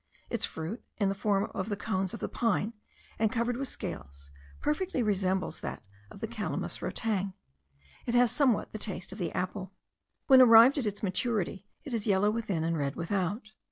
[0.31, 2.73] Its fruit, of the form of the cones of the pine,
[3.19, 7.33] and covered with scales, perfectly resembles that of the Calamus rotang.
[8.07, 9.73] It has somewhat the taste of the apple.
[10.25, 13.51] When arrived at its maturity it is yellow within and red without.